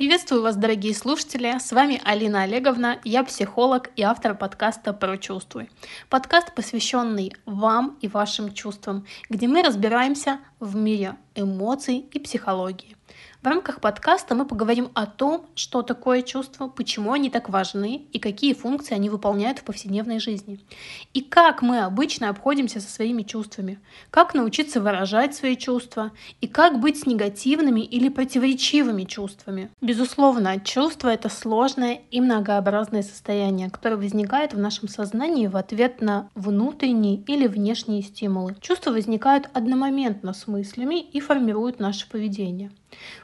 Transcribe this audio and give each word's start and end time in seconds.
Приветствую 0.00 0.40
вас, 0.40 0.56
дорогие 0.56 0.94
слушатели! 0.94 1.58
С 1.58 1.72
вами 1.72 2.00
Алина 2.02 2.44
Олеговна, 2.44 2.98
я 3.04 3.22
психолог 3.22 3.90
и 3.96 4.02
автор 4.02 4.34
подкаста 4.34 4.94
«Прочувствуй». 4.94 5.68
Подкаст, 6.08 6.54
посвященный 6.54 7.34
вам 7.44 7.98
и 8.00 8.08
вашим 8.08 8.54
чувствам, 8.54 9.06
где 9.28 9.46
мы 9.46 9.62
разбираемся 9.62 10.40
в 10.58 10.74
мире 10.74 11.16
эмоций 11.34 11.98
и 11.98 12.18
психологии. 12.18 12.96
В 13.42 13.46
рамках 13.46 13.80
подкаста 13.80 14.34
мы 14.34 14.44
поговорим 14.44 14.90
о 14.92 15.06
том, 15.06 15.46
что 15.54 15.80
такое 15.80 16.20
чувство, 16.20 16.68
почему 16.68 17.12
они 17.12 17.30
так 17.30 17.48
важны 17.48 18.06
и 18.12 18.18
какие 18.18 18.52
функции 18.52 18.94
они 18.94 19.08
выполняют 19.08 19.60
в 19.60 19.64
повседневной 19.64 20.18
жизни. 20.18 20.60
И 21.14 21.22
как 21.22 21.62
мы 21.62 21.80
обычно 21.80 22.28
обходимся 22.28 22.80
со 22.80 22.90
своими 22.90 23.22
чувствами, 23.22 23.78
как 24.10 24.34
научиться 24.34 24.78
выражать 24.82 25.34
свои 25.34 25.56
чувства 25.56 26.12
и 26.42 26.48
как 26.48 26.80
быть 26.80 27.00
с 27.00 27.06
негативными 27.06 27.80
или 27.80 28.10
противоречивыми 28.10 29.04
чувствами. 29.04 29.70
Безусловно, 29.80 30.60
чувство— 30.60 31.08
это 31.10 31.30
сложное 31.30 32.02
и 32.10 32.20
многообразное 32.20 33.02
состояние, 33.02 33.70
которое 33.70 33.96
возникает 33.96 34.52
в 34.52 34.58
нашем 34.58 34.86
сознании 34.86 35.46
в 35.46 35.56
ответ 35.56 36.02
на 36.02 36.28
внутренние 36.34 37.16
или 37.16 37.46
внешние 37.46 38.02
стимулы. 38.02 38.56
Чувства 38.60 38.90
возникают 38.90 39.48
одномоментно 39.54 40.34
с 40.34 40.46
мыслями 40.46 41.00
и 41.00 41.20
формируют 41.20 41.80
наше 41.80 42.06
поведение. 42.06 42.70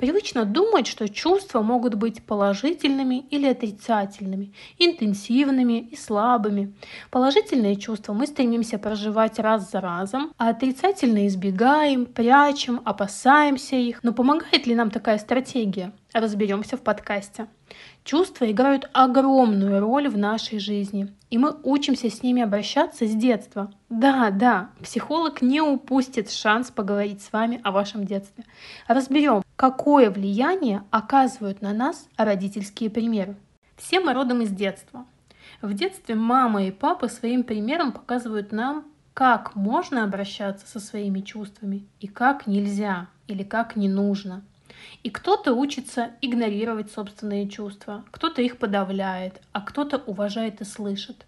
Привычно 0.00 0.46
думать, 0.46 0.86
что 0.86 1.10
чувства 1.10 1.60
могут 1.60 1.94
быть 1.94 2.22
положительными 2.22 3.26
или 3.28 3.46
отрицательными, 3.46 4.54
интенсивными 4.78 5.78
и 5.78 5.94
слабыми. 5.94 6.74
Положительные 7.10 7.76
чувства 7.76 8.14
мы 8.14 8.26
стремимся 8.26 8.78
проживать 8.78 9.38
раз 9.38 9.70
за 9.70 9.82
разом, 9.82 10.32
а 10.38 10.48
отрицательные 10.48 11.28
избегаем, 11.28 12.06
прячем, 12.06 12.80
опасаемся 12.86 13.76
их. 13.76 14.02
Но 14.02 14.14
помогает 14.14 14.66
ли 14.66 14.74
нам 14.74 14.90
такая 14.90 15.18
стратегия? 15.18 15.92
Разберемся 16.14 16.78
в 16.78 16.80
подкасте. 16.80 17.48
Чувства 18.04 18.50
играют 18.50 18.88
огромную 18.92 19.80
роль 19.80 20.08
в 20.08 20.16
нашей 20.16 20.58
жизни, 20.58 21.14
и 21.30 21.38
мы 21.38 21.54
учимся 21.62 22.10
с 22.10 22.22
ними 22.22 22.42
обращаться 22.42 23.06
с 23.06 23.14
детства. 23.14 23.72
Да, 23.88 24.30
да, 24.30 24.70
психолог 24.82 25.42
не 25.42 25.60
упустит 25.60 26.30
шанс 26.30 26.70
поговорить 26.70 27.22
с 27.22 27.32
вами 27.32 27.60
о 27.62 27.70
вашем 27.70 28.04
детстве. 28.04 28.44
Разберем, 28.88 29.42
какое 29.56 30.10
влияние 30.10 30.82
оказывают 30.90 31.62
на 31.62 31.72
нас 31.72 32.08
родительские 32.16 32.90
примеры. 32.90 33.36
Все 33.76 34.00
мы 34.00 34.12
родом 34.12 34.42
из 34.42 34.50
детства. 34.50 35.04
В 35.62 35.74
детстве 35.74 36.14
мама 36.14 36.64
и 36.64 36.70
папа 36.70 37.08
своим 37.08 37.42
примером 37.42 37.92
показывают 37.92 38.50
нам, 38.50 38.84
как 39.14 39.54
можно 39.54 40.04
обращаться 40.04 40.66
со 40.66 40.80
своими 40.80 41.20
чувствами 41.20 41.86
и 42.00 42.06
как 42.06 42.46
нельзя 42.46 43.08
или 43.26 43.42
как 43.42 43.76
не 43.76 43.88
нужно. 43.88 44.42
И 45.02 45.10
кто-то 45.10 45.54
учится 45.54 46.10
игнорировать 46.20 46.90
собственные 46.90 47.48
чувства, 47.48 48.04
кто-то 48.10 48.42
их 48.42 48.58
подавляет, 48.58 49.40
а 49.52 49.60
кто-то 49.60 49.98
уважает 49.98 50.60
и 50.60 50.64
слышит. 50.64 51.26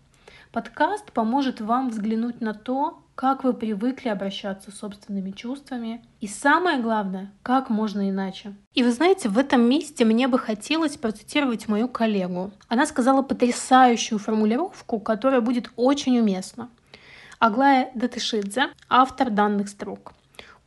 Подкаст 0.52 1.12
поможет 1.12 1.60
вам 1.60 1.88
взглянуть 1.88 2.42
на 2.42 2.52
то, 2.52 3.02
как 3.14 3.44
вы 3.44 3.52
привыкли 3.52 4.08
обращаться 4.08 4.70
с 4.70 4.78
собственными 4.78 5.30
чувствами 5.30 6.04
и 6.20 6.26
самое 6.26 6.78
главное, 6.80 7.32
как 7.42 7.70
можно 7.70 8.10
иначе. 8.10 8.54
И 8.74 8.82
вы 8.82 8.92
знаете, 8.92 9.28
в 9.28 9.38
этом 9.38 9.62
месте 9.62 10.04
мне 10.04 10.28
бы 10.28 10.38
хотелось 10.38 10.96
процитировать 10.96 11.68
мою 11.68 11.88
коллегу. 11.88 12.52
Она 12.68 12.86
сказала 12.86 13.22
потрясающую 13.22 14.18
формулировку, 14.18 14.98
которая 15.00 15.40
будет 15.40 15.70
очень 15.76 16.18
уместна. 16.18 16.68
Аглая 17.38 17.90
Датышидзе, 17.94 18.70
автор 18.88 19.30
данных 19.30 19.68
строк. 19.68 20.12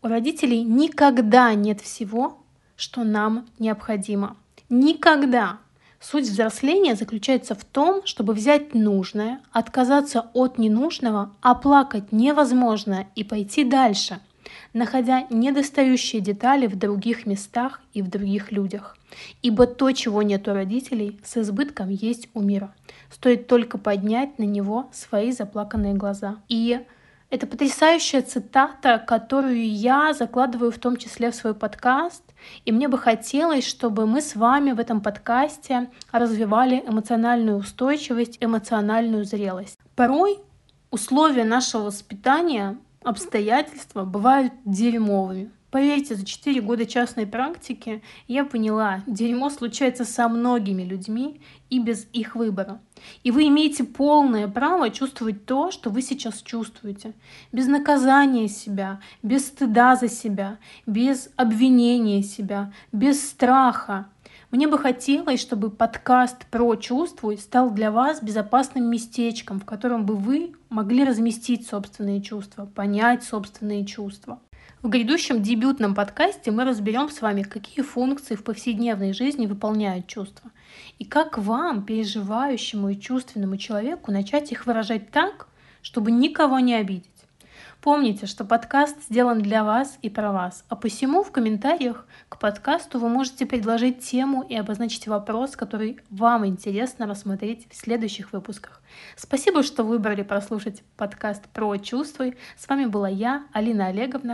У 0.02 0.08
родителей 0.08 0.64
никогда 0.64 1.54
нет 1.54 1.82
всего, 1.82 2.45
что 2.76 3.04
нам 3.04 3.46
необходимо. 3.60 4.36
Никогда. 4.70 5.58
Суть 6.00 6.26
взросления 6.26 6.96
заключается 6.96 7.56
в 7.56 7.64
том, 7.64 8.06
чтобы 8.06 8.34
взять 8.34 8.74
нужное, 8.76 9.42
отказаться 9.52 10.28
от 10.34 10.58
ненужного, 10.58 11.32
оплакать 11.42 12.12
невозможное 12.12 13.08
и 13.16 13.24
пойти 13.24 13.64
дальше, 13.64 14.20
находя 14.74 15.26
недостающие 15.30 16.22
детали 16.22 16.68
в 16.68 16.78
других 16.78 17.26
местах 17.26 17.82
и 17.94 18.02
в 18.02 18.10
других 18.10 18.52
людях. 18.52 18.98
Ибо 19.42 19.66
то, 19.66 19.92
чего 19.94 20.22
нет 20.22 20.48
у 20.48 20.54
родителей, 20.54 21.20
с 21.24 21.38
избытком 21.38 21.90
есть 21.90 22.30
у 22.34 22.42
мира. 22.42 22.74
Стоит 23.10 23.48
только 23.48 23.78
поднять 23.78 24.38
на 24.38 24.44
него 24.44 24.90
свои 24.92 25.32
заплаканные 25.32 25.94
глаза. 25.94 26.38
И 26.50 26.82
это 27.30 27.48
потрясающая 27.48 28.22
цитата, 28.22 29.04
которую 29.06 29.68
я 29.68 30.14
закладываю 30.14 30.72
в 30.72 30.80
том 30.80 30.98
числе 30.98 31.32
в 31.32 31.36
свой 31.36 31.54
подкаст. 31.54 32.24
И 32.66 32.72
мне 32.72 32.88
бы 32.88 32.98
хотелось, 32.98 33.68
чтобы 33.68 34.06
мы 34.06 34.22
с 34.22 34.36
вами 34.36 34.72
в 34.72 34.80
этом 34.80 35.02
подкасте 35.02 35.90
развивали 36.12 36.84
эмоциональную 36.88 37.58
устойчивость, 37.58 38.38
эмоциональную 38.42 39.26
зрелость. 39.26 39.78
Порой 39.96 40.40
условия 40.92 41.44
нашего 41.44 41.84
воспитания, 41.84 42.78
обстоятельства 43.04 44.04
бывают 44.04 44.54
дерьмовыми. 44.66 45.52
Поверьте, 45.72 46.16
за 46.16 46.26
4 46.26 46.62
года 46.62 46.86
частной 46.86 47.28
практики 47.28 48.02
я 48.28 48.46
поняла, 48.46 49.04
дерьмо 49.08 49.50
случается 49.50 50.06
со 50.06 50.30
многими 50.30 50.84
людьми 50.84 51.42
и 51.70 51.80
без 51.80 52.08
их 52.14 52.36
выбора. 52.36 52.80
И 53.24 53.32
вы 53.32 53.48
имеете 53.48 53.84
полное 53.84 54.48
право 54.48 54.90
чувствовать 54.90 55.46
то, 55.46 55.72
что 55.72 55.90
вы 55.90 56.02
сейчас 56.02 56.42
чувствуете. 56.42 57.14
Без 57.52 57.68
наказания 57.68 58.48
себя, 58.48 59.02
без 59.22 59.48
стыда 59.48 59.98
за 59.98 60.08
себя, 60.08 60.60
без 60.86 61.30
обвинения 61.36 62.24
себя, 62.24 62.72
без 62.94 63.28
страха. 63.28 64.08
Мне 64.52 64.68
бы 64.68 64.78
хотелось, 64.78 65.42
чтобы 65.42 65.70
подкаст 65.70 66.46
про 66.46 66.76
«Чувствуй» 66.76 67.38
стал 67.38 67.72
для 67.72 67.92
вас 67.92 68.24
безопасным 68.24 68.90
местечком, 68.90 69.60
в 69.60 69.66
котором 69.66 70.06
бы 70.06 70.16
вы 70.16 70.54
могли 70.70 71.04
разместить 71.04 71.68
собственные 71.68 72.22
чувства, 72.22 72.66
понять 72.66 73.24
собственные 73.24 73.86
чувства. 73.86 74.40
В 74.82 74.90
грядущем 74.90 75.42
дебютном 75.42 75.96
подкасте 75.96 76.52
мы 76.52 76.64
разберем 76.64 77.10
с 77.10 77.22
вами, 77.22 77.42
какие 77.42 77.84
функции 77.84 78.36
в 78.36 78.44
повседневной 78.44 79.14
жизни 79.14 79.48
выполняют 79.48 80.08
чувства, 80.08 80.52
и 81.00 81.06
как 81.06 81.38
вам, 81.38 81.84
переживающему 81.84 82.90
и 82.90 83.00
чувственному 83.00 83.58
человеку, 83.58 84.12
начать 84.12 84.52
их 84.52 84.66
выражать 84.66 85.10
так, 85.10 85.48
чтобы 85.82 86.12
никого 86.12 86.60
не 86.60 86.76
обидеть. 86.76 87.10
Помните, 87.86 88.26
что 88.26 88.46
подкаст 88.46 88.98
сделан 89.04 89.44
для 89.44 89.64
вас 89.64 90.00
и 90.02 90.10
про 90.10 90.32
вас, 90.32 90.66
а 90.70 90.76
посему 90.76 91.24
в 91.24 91.32
комментариях 91.32 92.08
к 92.30 92.40
подкасту 92.40 92.98
вы 92.98 93.10
можете 93.10 93.46
предложить 93.46 94.00
тему 94.00 94.42
и 94.42 94.56
обозначить 94.56 95.06
вопрос, 95.06 95.56
который 95.56 96.00
вам 96.10 96.48
интересно 96.48 97.06
рассмотреть 97.06 97.68
в 97.70 97.76
следующих 97.76 98.34
выпусках. 98.34 98.82
Спасибо, 99.16 99.62
что 99.62 99.84
выбрали 99.84 100.24
прослушать 100.24 100.82
подкаст 100.98 101.44
про 101.50 101.78
«Чувствуй». 101.78 102.38
С 102.58 102.68
вами 102.68 102.86
была 102.86 103.08
я, 103.08 103.46
Алина 103.54 103.86
Олеговна. 103.86 104.34